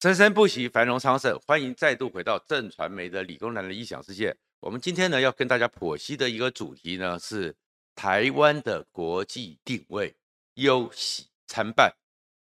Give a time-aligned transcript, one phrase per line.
[0.00, 1.38] 生生不息，繁荣昌盛。
[1.46, 4.34] 欢迎再度回到正传媒的理工男的异想世界。
[4.58, 7.54] 我们今天呢，要跟大家剖析的一个主题呢，是
[7.94, 10.16] 台湾的国际定位
[10.54, 11.94] 忧喜参半。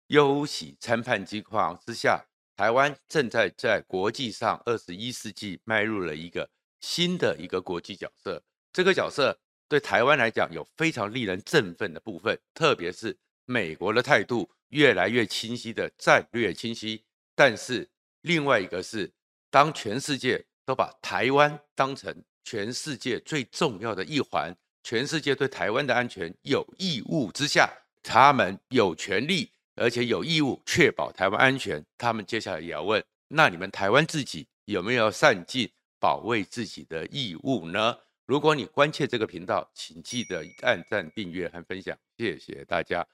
[0.08, 2.24] 忧喜参半情况之下，
[2.56, 6.50] 台湾正在在国际上二十一世纪迈入了一个
[6.80, 8.41] 新的一个国际角色。
[8.71, 9.38] 这个角色
[9.68, 17.04] 对台湾来讲有非常令人振奋的部分，特别是美国的态度越来越清晰的战略清晰。
[17.40, 17.88] 但是
[18.24, 19.10] 另外一个是，
[19.50, 22.13] 当全世界都把台湾当成
[22.44, 27.72] 全世界最重要的一环，全世界对台湾的安全有义务之下，
[28.04, 31.82] 他们有权利而且有义务确保台湾安全。
[31.98, 37.98] 他们接下来也要问：那你们台湾自己有没有善尽保卫自己的义务呢？
[38.26, 43.08] 如果你关切这个频道，请记得按赞、订阅和分享，谢谢大家。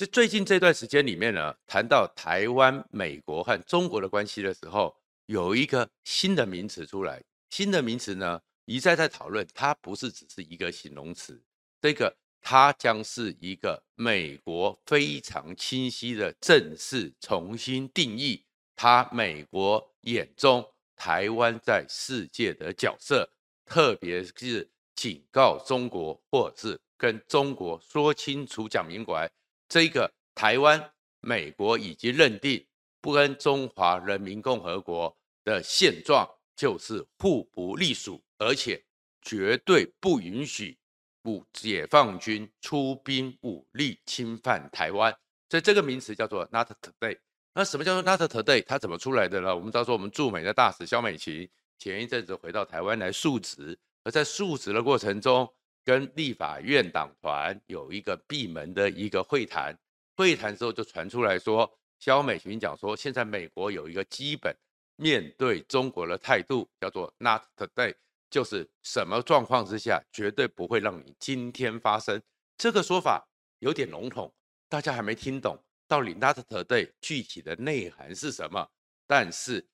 [0.00, 7.22] 就最近这段时间里面呢，谈到台湾、美国和中国的关系的时候，有一个新的名词出来。
[7.50, 11.38] 新的名词呢，一再在讨论，它不是只是一个形容词，
[11.82, 18.42] 这个它将是一个美国非常清晰的正式重新定义，
[18.74, 23.30] 它美国眼中台湾在世界的角色，
[23.66, 29.30] 特别是警告中国，或者是跟中国说清楚、讲明白。
[29.70, 32.66] 这个台湾，美国已经认定
[33.00, 38.84] 不跟中华人民共和国的现状就是互不隶属，而且
[39.22, 40.76] 绝对不允许
[41.22, 45.16] 不解放军出兵武力侵犯台湾。
[45.48, 47.20] 所以这个名词叫做 “Not Today”。
[47.54, 48.64] 那什么叫做 “Not Today”？
[48.66, 49.54] 它怎么出来的呢？
[49.54, 55.48] 我们知道说，我们驻美的大使肖美琴前一阵子回到台湾来述职，而在述职的过程中，
[55.90, 59.76] 跟立法院党团有一个闭门的一个会谈，
[60.16, 64.56] 会谈之后就传出来说，萧美琴讲说，现在美国有一个基本
[64.94, 67.92] 面对中国的态度，叫做 “not today”，
[68.30, 72.22] 就是什么状况之下绝对不会让你今天发生。
[72.56, 73.26] 这个说法
[73.58, 74.32] 有点笼统，
[74.68, 78.64] 大家还没听懂到底 “not today” 具体的内涵是什么。
[79.08, 79.66] 但是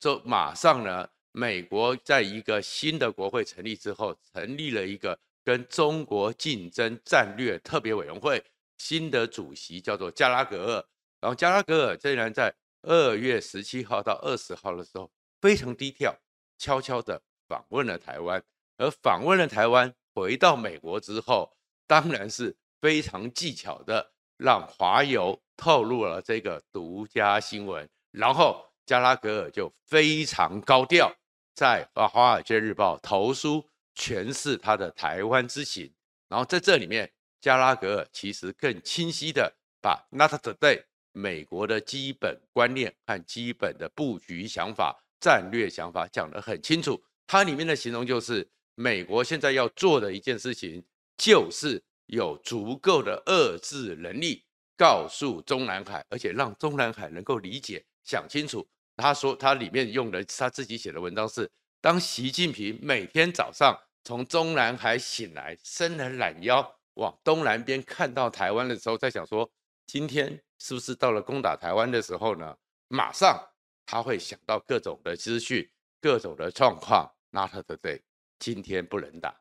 [0.00, 5.16] 就马上呢，美国在一个新的国会成立之后，成立了一个。
[5.44, 8.44] 跟中国竞争战略特别委员会
[8.78, 10.84] 新的主席叫做加拉格尔，
[11.20, 16.14] 然后加拉格尔竟然在二月十七号到二十号的时候非常低调，
[16.58, 18.42] 悄悄地访问了台湾，
[18.78, 21.56] 而访问了台湾，回到美国之后，
[21.86, 31.14] 当然是非常技巧的让华邮透露了这个独家新闻，然后加拉格尔就非常高调，
[31.54, 33.66] 在《华尔街日报》投书。
[34.00, 35.92] 诠释他的台湾之行，
[36.26, 47.04] 然后在这里面，加拉格尔其实更清晰的把 “Not Today” 美国的基本观念和基本的布局想法、战略想法讲得很清楚。
[47.26, 50.82] 它里面的形容就是，美国现在要做的一件事情，
[51.18, 54.42] 就是有足够的遏制能力，
[54.78, 58.66] 告诉中南海，而且让中南海能够理解、想清楚。
[58.96, 61.50] 他说，他里面用的他自己写的文章是。
[61.82, 69.50] 当习近平每天早上从中南海醒来，伸了懒腰往东南边看到台湾的时候，在想说，
[69.86, 72.56] 今天是不是到了攻打台湾的时候呢？
[72.88, 73.38] 马上
[73.84, 77.08] 他会想到各种的资讯、各种的状况。
[77.30, 78.00] Not today，
[78.38, 79.38] 今天不能打。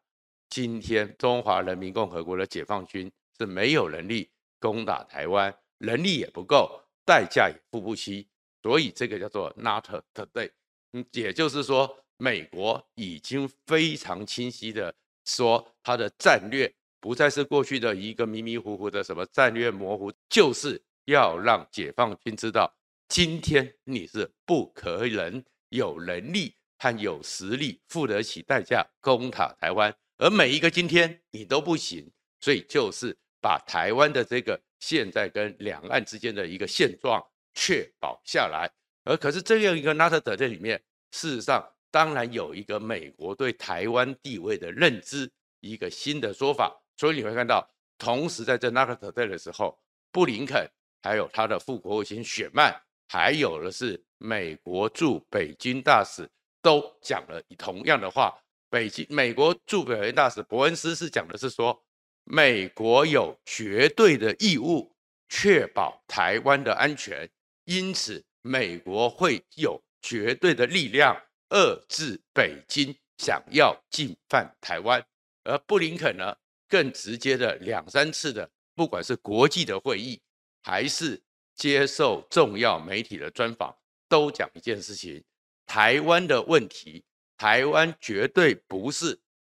[0.49, 8.29] 今天中华人民共和国的解放军是没有能力攻打台湾，能力也不够，代价也付不起。
[8.61, 10.51] 所以这个叫做 Not today。
[10.91, 11.97] 嗯，也就是说。
[12.22, 14.94] 美国已经非常清晰的
[15.24, 16.69] 说，他的战略
[17.00, 22.75] 不再是过去的一个迷迷糊糊的什么战略模糊，就是要让解放军知道，
[23.07, 38.69] 今天你是不可能有能力和有实力付得起代价攻打台湾，而每一个今天你都不行，所以就是把台湾的这个现在跟两岸之间的一个现状确保下来，
[39.06, 41.65] 而可是这样一个 Not Today 里面，事实上。
[41.91, 49.80] 当然有一个美国对台湾地位的认知，一个新的说法，所以你会看到，同时在这 Not Today 的时候，
[50.12, 50.69] 布林肯
[51.01, 52.75] 还有他的副国务卿雪曼，
[53.07, 56.30] 还有的是美国驻北京大使，
[56.62, 58.38] 都讲了同样的话。
[58.69, 61.83] 北京美国驻北京大使伯恩斯是讲的是说，
[62.24, 64.95] 美国有绝对的义务
[65.27, 67.27] 确保台湾的安全，
[67.65, 71.19] 因此美国会有绝对的力量。
[71.50, 75.06] 遏制北京想要进犯台湾，
[75.44, 76.36] 而布林肯呢，
[76.68, 80.22] 更直接的两三次的，不管是国际的会议，
[80.63, 81.22] 还是
[81.56, 83.75] 接受重要媒体的专访，
[84.07, 85.24] 都讲一件事情：
[85.66, 87.04] 台湾的问题，
[87.38, 89.19] 台湾绝对不是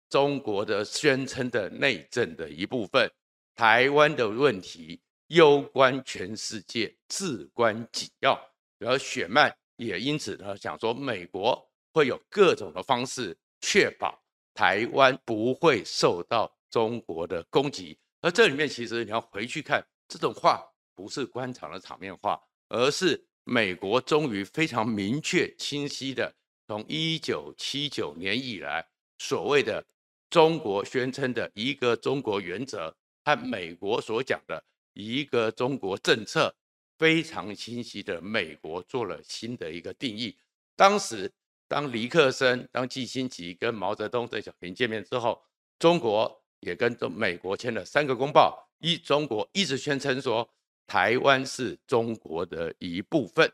[0.10, 3.12] 中国的宣称的内政的一部分。
[3.56, 8.40] 台湾的问题攸关全世界，至关紧要。
[8.80, 14.22] 而雪曼也因此呢，想说美国会有各种的方式确保
[14.54, 17.98] 台湾不会受到中国的攻击。
[18.22, 20.64] 而这里面其实你要回去看，这种话
[20.96, 26.34] 不是官场的场面话，而是美国终于非常明确、清晰的，
[26.68, 28.88] 从一九七九年以来
[29.18, 29.86] 所谓的
[30.30, 32.96] 中国宣称的一个中国原则。
[33.26, 34.64] 和美国所讲的
[34.94, 36.56] 一个中国政策
[36.98, 40.36] 非常清晰的，美国做了新的一个定义。
[40.76, 41.32] 当时，
[41.69, 45.42] 当尼克森、当季新吉跟毛泽东、邓小平见面之后，
[45.77, 48.68] 中国也跟中美国签了三个公报。
[48.80, 50.50] 一，中国一直宣称说
[50.88, 53.50] 台湾是中国的一部分，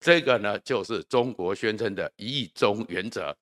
[0.00, 3.36] 这个呢就是中国宣称的一中原则。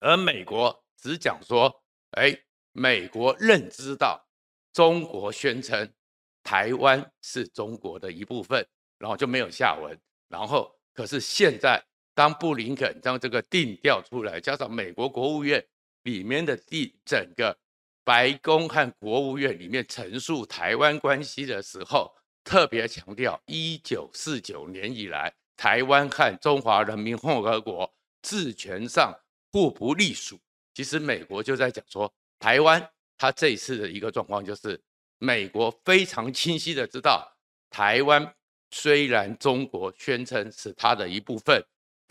[0.00, 1.82] 而美国只讲说，
[2.12, 2.36] 哎，
[2.72, 4.20] 美国认知到。
[4.72, 5.88] 中国宣称
[6.42, 8.66] 台湾是中国的一部分，
[8.98, 9.96] 然后就没有下文。
[10.28, 11.80] 然后，可是现在
[12.14, 15.64] 当布林肯将这个定调出来，加上美国国务院
[16.04, 17.56] 里面的第整个
[18.04, 22.14] 白宫和国务院里面陈述台湾关系的时候，
[22.44, 29.12] 特别强调一九四九年以来，台湾和中华人民共和国治权上
[29.52, 30.38] 互不隶属。
[30.72, 32.90] 其实美国就在讲说台湾。
[33.16, 34.78] 他这一次的一个状况就是，
[35.18, 37.32] 美国非常清晰的知道，
[37.70, 38.34] 台湾
[38.72, 41.64] 虽然中国宣称是它的一部分，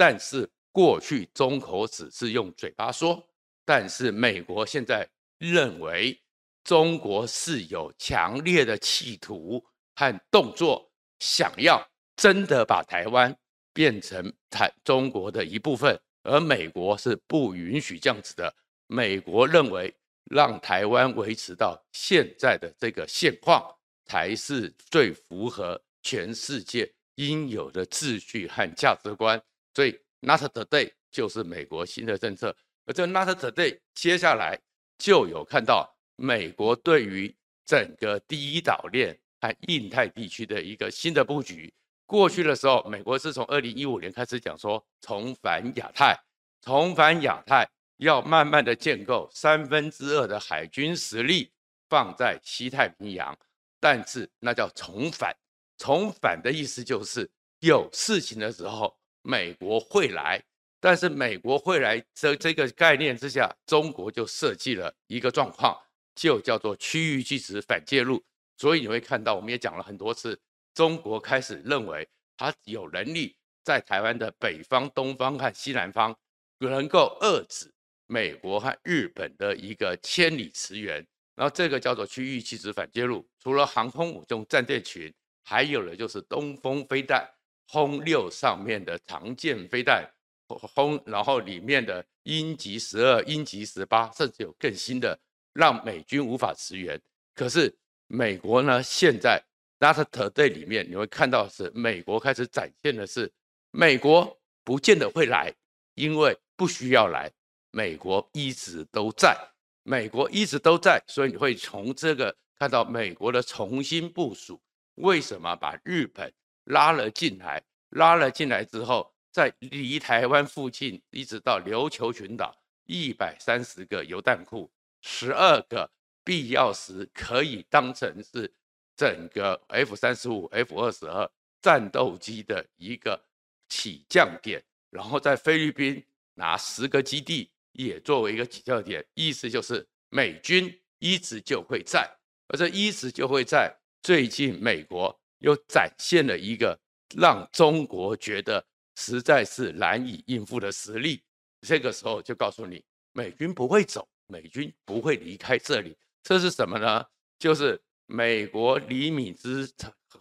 [0.05, 3.25] 但是过去中口只是用嘴巴说，
[3.63, 5.07] 但是美国现在
[5.37, 6.21] 认为
[6.65, 9.63] 中国是有强烈的企图
[9.95, 11.81] 和动作，想要
[12.17, 13.33] 真的把台湾
[13.73, 18.53] 变成台中国的一部分，而美国是不允许这样子的，
[18.87, 19.95] 美国认为。
[20.31, 23.63] 让台湾维持到现在的这个现况，
[24.05, 29.41] 才是最符合全世界应有的秩序和价值观。
[29.73, 32.55] 所以，Not today 就是美国新的政策。
[32.85, 34.59] 而这 Not today 接下来
[34.97, 37.35] 就有看到美国对于
[37.65, 41.73] 整个第一岛链和印太地区的一个新的布局。
[42.05, 46.15] 过去的时候，美国是从二零一五年开始讲说重返亚太，
[46.61, 47.67] 重返亚太。
[47.97, 51.49] 要慢慢的建构三分之二的海军实力
[51.87, 53.37] 放在西太平洋，
[53.79, 55.33] 但是那叫重返。
[55.77, 57.29] 重返的意思就是
[57.59, 58.93] 有事情的时候，
[59.23, 60.39] 美国会来。
[60.79, 65.75] 但是美国会来这这个概念之下，中国就设计了一个状况，
[66.13, 68.23] 就叫做区域拒止反介入。
[68.57, 70.39] 所以你会看到，我们也讲了很多次，
[70.73, 76.15] 中国开始认为它有能力在台湾的北方、东方和西南方
[76.59, 77.73] 能够遏制。
[78.07, 80.95] 美国和日本的一个千里驰援，
[81.35, 83.25] 然后这个叫做区域拒止反介入。
[83.39, 85.11] 除了航空母舰战舰群，
[85.45, 87.27] 还有的就是东风飞弹，
[87.67, 90.07] 轰六上面的长剑飞弹，
[90.47, 95.19] 轰，然后里面的鹰击十二、鹰击十八，甚至有更新的，
[95.53, 97.01] 让美军无法驰援。
[97.33, 97.75] 可是
[98.07, 99.43] 美国呢，现在
[99.79, 103.31] Not Today 里面你会看到是美国开始展现的是，
[103.71, 105.53] 美国不见得会来，
[105.95, 107.31] 因为不需要来。
[107.71, 109.35] 美国一直都在，
[109.81, 114.61] 美国一直都在，所以你会从这个看到美国的重新部署。
[114.95, 116.31] 为什么把日本
[116.65, 117.63] 拉了进来？
[117.89, 122.55] 拉了进来之后，在离台湾附近一直到琉球群岛，
[122.85, 125.91] 一百三十个油弹库，十二个
[126.23, 128.53] 必要时可以当成是
[128.95, 131.29] 整个 F 三十五、F 二十二
[131.61, 133.23] 战斗机的一个
[133.69, 136.05] 起降点，然后在菲律宾
[136.35, 137.49] 拿十个基地。
[137.73, 142.07] 也作为一个起跳点，意思就是美军一直就会在，
[142.49, 143.75] 而这一直就会在。
[144.03, 146.79] 最近美国又展现了一个
[147.17, 151.21] 让中国觉得实在是难以应付的实力，
[151.61, 155.97] 这个时候就告诉你，美军不会走，美军不会离开这里。
[156.23, 157.05] 这是什么呢？
[157.37, 159.69] 就是美国李米兹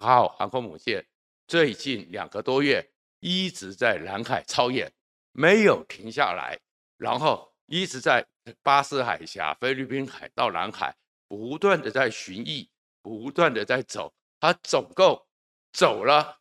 [0.00, 1.06] 号航空母舰
[1.46, 2.84] 最近两个多月
[3.20, 4.92] 一直在南海操演，
[5.30, 6.58] 没有停下来。
[6.96, 8.26] 然后一直在
[8.62, 10.96] 巴士海峡、菲律宾海到南海，
[11.28, 12.68] 不断的在巡弋，
[13.00, 14.12] 不断的在走。
[14.42, 15.24] 他总共
[15.72, 16.40] 走了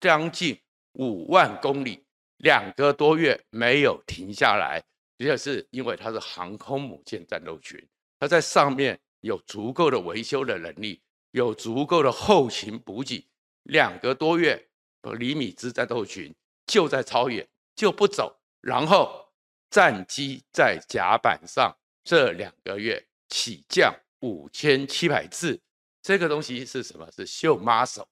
[0.00, 0.60] 将近
[0.94, 2.04] 五万公里，
[2.38, 4.82] 两个多月没有停下来。
[5.16, 7.80] 就是因为它是航空母舰战斗群，
[8.18, 11.00] 它在上面有足够的维修的能力，
[11.30, 13.24] 有足够的后勤补给。
[13.62, 14.68] 两个多月，
[15.16, 16.34] 尼米兹战斗群
[16.66, 19.32] 就在超远，就不走，然后
[19.70, 25.62] 战机在甲板上这两个月起降五千七百次，
[26.06, 27.10] 这个东西是什么？
[27.10, 28.04] 是秀 muscle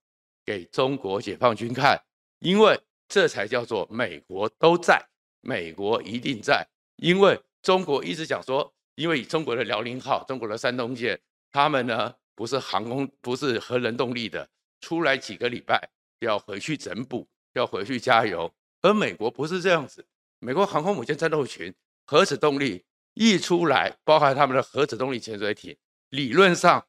[0.44, 1.96] 给中国解放军看，
[2.40, 5.00] 因为这才叫做美国都在，
[5.42, 11.20] 美国一定在，因为中国一直讲说，因为中国的辽宁号、中国的山东舰，
[11.52, 14.48] 他们呢不是航空，不是核能动力的，
[14.80, 17.28] 出来几个礼拜要回去整补。
[17.52, 20.04] 要回去加油，而美国不是这样子。
[20.40, 21.72] 美国航空母舰战斗群
[22.04, 25.76] 核子动力一出来，包含他们的核子动力潜水艇，
[26.08, 26.84] 理论上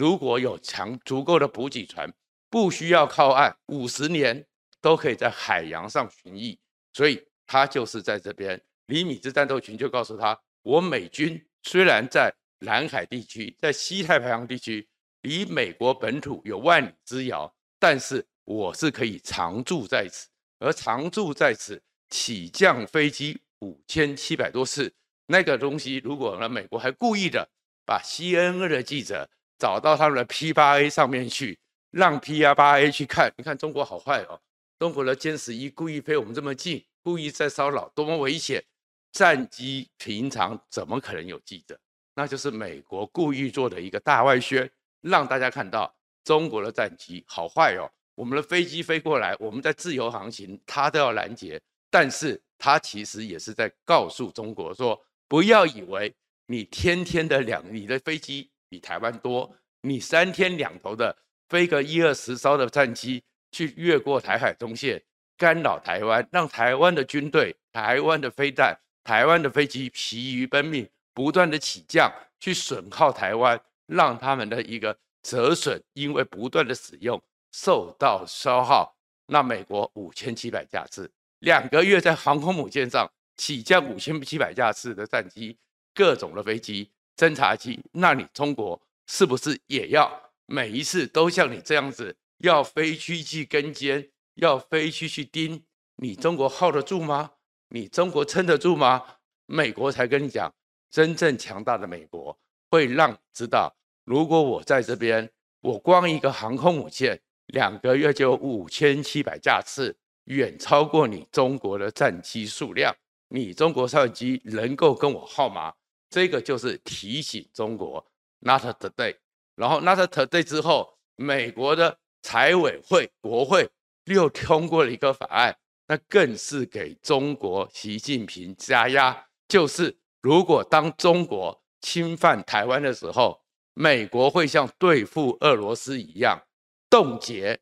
[0.00, 2.10] 如果有强足够的补给船，
[2.48, 4.46] 不需要靠岸，五十年
[4.80, 6.58] 都可以在海洋上巡弋。
[6.94, 14.88] 所以他就是在这边，李米兹战斗群就告诉他：我美军虽然在南海地区，在西太平洋地区，
[15.20, 18.26] 离美国本土有万里之遥，但是。
[18.44, 20.26] 我是可以常驻在此，
[20.58, 24.92] 而常驻在此起降飞机五千七百多次，
[25.26, 27.48] 那个东西，如果呢，美国还故意的
[27.86, 31.58] 把 CNN 的记者找到他们的 P 八 A 上面去，
[31.90, 34.40] 让 P 八 A 去看，你看中国好坏哦，
[34.78, 38.64] 中国的歼十一故意飞我们这么近，故意在骚扰，多么危险！
[39.12, 41.78] 战机平常怎么可能有记者？
[42.14, 44.70] 那就是美国故意做的一个大外宣，
[45.02, 47.90] 让大家看到中国的战机好坏哦。
[48.14, 51.60] 我们的飞机飞过来，我们在自由航行，他都要拦截。
[51.90, 56.14] 但是他其实也是在告诉中国说，不要以为
[56.46, 61.14] 你天天的两，你的飞机比台湾多，你三天两头的
[61.48, 65.02] 飞个一二十艘的战机去越过台海中线，
[65.36, 77.20] 干扰台湾，让台湾的军队、台湾的飞弹、台湾的飞机疲于奔命，不断的起降去损耗台湾，让他们的一个折损，因为不断的使用。
[77.52, 78.96] 受到消耗，
[79.26, 81.10] 那美国五千七百架次，
[81.40, 85.58] 两个月在航空母舰上起降五千七百架次的战机，
[85.92, 90.10] 各种的飞机、侦察机，那你中国是不是也要
[90.46, 95.62] 每一次都像你这样子，要飞去去跟监，要飞去去盯？
[95.96, 97.32] 你中国耗得住吗？
[97.68, 99.04] 你中国撑得住吗？
[99.44, 100.50] 美国才跟你讲，
[100.90, 102.38] 真正强大的美国
[102.70, 107.20] 会让知道，如果我在这边，我光一个航空母舰。
[107.48, 112.96] 两个月就有五千七百架次，远超过你中国的战机数量。
[113.28, 115.74] 你中国战机能够跟我耗吗？
[116.10, 118.04] 这个就是提醒中国
[118.40, 119.16] ，not today。
[119.54, 123.70] 然后 not today 之后，美国的财委会、国会
[124.06, 129.26] 又通过了一个法案，那更是给中国习近平加压。
[129.48, 133.40] 就是如果当中国侵犯台湾的时候，
[133.74, 136.42] 美国会像对付俄罗斯一样。
[136.90, 137.60] 冻结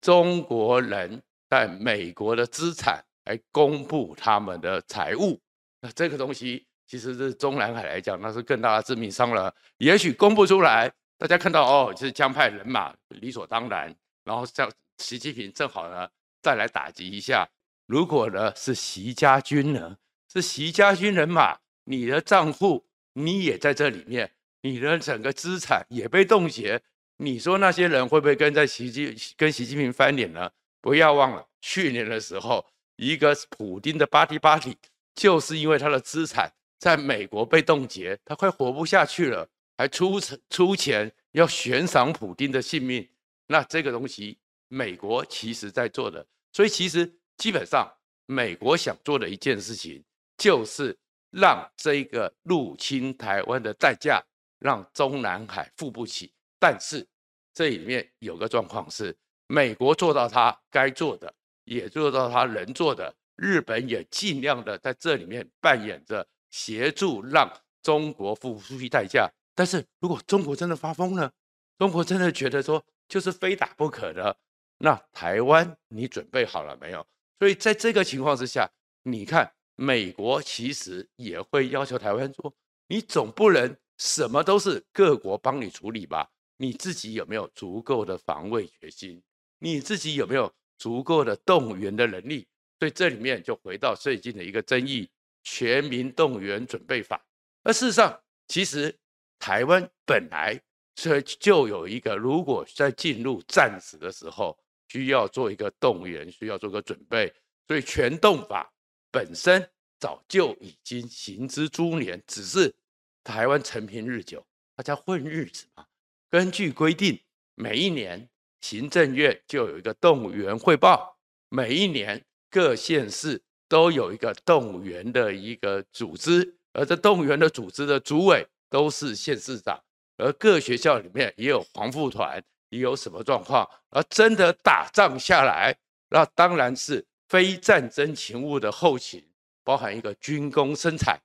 [0.00, 5.38] 中国人在美国的资产，来公布他们的财务。
[5.80, 9.54] 那这个东西其实是中南海来讲，那是更大的致命伤了。
[9.78, 13.96] 也许公布出来，大家看到哦，就是将派人马，理所当然。
[14.24, 16.06] 然后像习近平正好呢，
[16.42, 17.48] 再来打击一下。
[17.86, 19.96] 如果呢是习家军呢，
[20.30, 22.84] 是习家军人马，你的账户
[23.14, 24.30] 你也在这里面，
[24.60, 26.82] 你的整个资产也被冻结。
[27.16, 30.50] 你说那些人会不会跟在习近跟习近平翻脸呢？
[30.82, 34.76] 不要忘了，去年的时候，一个普丁的巴蒂巴蒂
[35.14, 36.52] 就是因为他的资产
[36.82, 40.18] 在美国被冻结，他快活不下去了，还出
[40.50, 43.08] 出钱要悬赏普丁的性命。
[43.46, 44.36] 那这个东西，
[44.66, 47.88] 美国其实在做的，所以其实基本上，
[48.26, 50.02] 美国想做的一件事情，
[50.36, 50.98] 就是
[51.30, 54.20] 让这个入侵台湾的代价，
[54.58, 56.32] 让中南海付不起。
[56.58, 57.06] 但是
[57.54, 69.28] 这里面有个状况是，美国做到他该做的，也做到他能做的，日本也尽量的在这里面扮演着协助，让中国付出去代价。
[69.56, 71.32] 但是如果中国真的发疯了，
[71.78, 74.36] 中国真的觉得说就是非打不可的，
[74.78, 77.04] 那台湾你准备好了没有？
[77.40, 78.70] 所以在这个情况之下，
[79.02, 82.54] 你看美国其实也会要求台湾说，
[82.86, 86.30] 你总不能什么都是各国帮你处理吧？
[86.58, 89.20] 你自己有没有足够的防卫决心？
[89.58, 92.46] 你自己有没有足够的动员的能力？
[92.78, 95.08] 所以这里面就回到最近的一个争议——
[95.42, 97.24] 全民动员准备法。
[97.62, 98.96] 而事实上，其实
[99.38, 100.60] 台湾本来
[100.96, 104.58] 是就有一个，如果在进入战时的时候，
[104.88, 107.32] 需要做一个动员，需要做个准备。
[107.68, 108.72] 所以全动法
[109.10, 112.74] 本身早就已经行之诸年，只是
[113.22, 114.44] 台湾成平日久，
[114.74, 115.86] 大家混日子嘛。
[116.28, 117.18] 根据规定，
[117.54, 118.28] 每一年
[118.60, 121.18] 行政院就有一个动员汇报，
[121.48, 123.40] 每一年各县市
[123.72, 129.82] 都有一个动员的一个组织，而这动员的组织的主委都是县市长，
[130.18, 132.38] 而各学校里面也有防护团，
[132.68, 135.74] 也有什么状况，而真的打仗下来，
[136.10, 139.26] 那当然是非战争勤务的后勤，
[139.64, 141.18] 包含一个军工生产，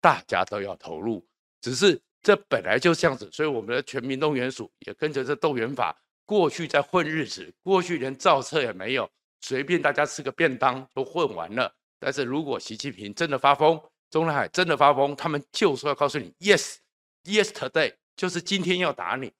[0.00, 1.24] 大家都要投入。
[1.60, 9.08] 只是这本来就这样子，所以我们的全民动员署也跟着这动员法，过去在混日子，过去连造册也没有。
[9.40, 11.72] 随便大家吃个便当都混完了，
[12.04, 13.80] 但是如果习近平真的发疯，
[14.10, 19.32] 中南海真的发疯，他们就说要告诉你，yes，yesterday 就是今天要打你。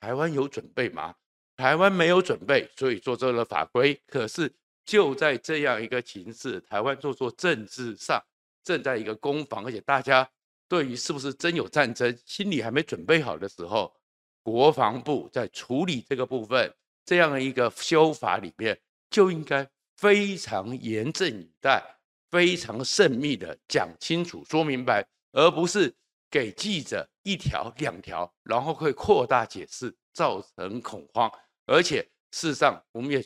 [0.00, 1.14] 台湾有准备吗？
[1.56, 4.00] 台湾没有准备，所以做这个法规。
[4.06, 4.50] 可是
[4.86, 8.22] 就在这样一个情势，台湾做做政治上
[8.64, 10.26] 正在一个攻防，而且大家
[10.68, 13.94] 对于是不是真有战争，心里还没准备好的时候，
[14.42, 18.80] 国防部在处理这个部分，这样的一个修法里面。
[19.08, 21.95] 就应该非常严阵以待，
[22.30, 25.94] 非常慎密的讲清楚、说明白，而不是
[26.30, 31.30] 给记者一条两条，然后会扩大解释，造成恐慌。
[31.66, 32.02] 而且
[32.32, 33.24] 事实上，我们也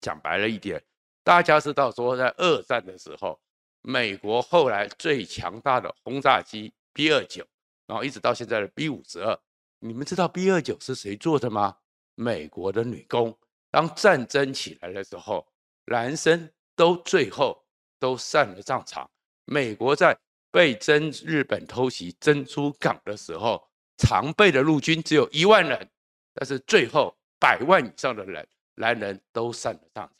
[0.00, 0.82] 讲白了一点，
[1.24, 3.40] 大家知道说，在二战的时候，
[3.82, 7.46] 美国后来最强大的轰炸机 B 二九，
[7.86, 9.38] 然后一直到现在的 B 五十二，
[9.80, 11.76] 你们知道 B 二九是谁做的吗？
[12.14, 13.38] 美国的女工。
[13.70, 15.46] 当战争起来的时候，
[15.86, 17.65] 男生都最后
[17.98, 19.08] 都上了战场。
[19.44, 20.16] 美国在
[20.50, 23.62] 被真日本偷袭珍珠港的时候，
[23.98, 25.88] 常备的陆军只有一万人，
[26.34, 30.10] 但是最后百万以上的人，男人都上了战场。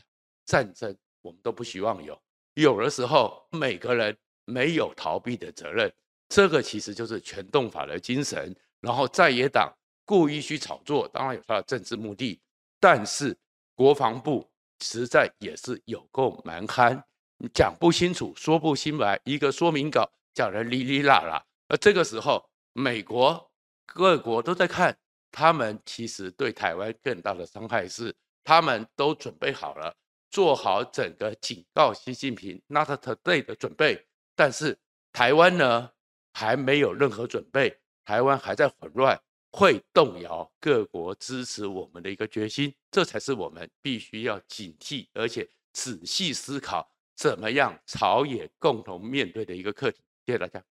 [0.45, 2.21] 战争我们都不希望有，
[2.55, 5.93] 有的时候每个人没有逃避的责任。
[6.29, 8.55] 这个其实就是全动法的精神。
[8.81, 9.73] 然后在野党
[10.05, 12.41] 故意去炒作，当然有他的政治目的，
[12.81, 13.37] 但是。
[13.79, 17.05] 国防部实在也是有够蛮憨，
[17.53, 21.45] 讲不清楚，说不清白，一个说明稿讲得哩哩啦啦。
[21.69, 23.51] 而这个时候，美国
[23.85, 24.97] 各国都在看，
[25.31, 29.95] 他们其实对台湾更大的伤害是，他们都准备好了，
[30.31, 34.79] 做好整个警告习近平 “not today” 的准备，但是
[35.13, 35.91] 台湾呢，
[36.33, 39.21] 还没有任何准备，台湾还在混乱。
[39.53, 50.03] 会动摇各国支持我们的一个决心，这才是我们必须要警惕，而且仔细思考怎么样朝野共同面对的一个课题。
[50.27, 50.76] 谢谢大家。